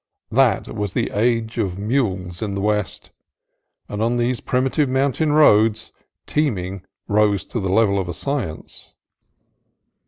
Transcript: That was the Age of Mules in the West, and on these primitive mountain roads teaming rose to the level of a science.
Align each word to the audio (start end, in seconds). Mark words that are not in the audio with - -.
That 0.31 0.67
was 0.73 0.93
the 0.93 1.11
Age 1.11 1.59
of 1.59 1.77
Mules 1.77 2.41
in 2.41 2.55
the 2.55 2.61
West, 2.61 3.11
and 3.87 4.01
on 4.01 4.17
these 4.17 4.41
primitive 4.41 4.89
mountain 4.89 5.31
roads 5.31 5.91
teaming 6.25 6.83
rose 7.07 7.45
to 7.45 7.59
the 7.59 7.69
level 7.69 7.99
of 7.99 8.09
a 8.09 8.13
science. 8.15 8.95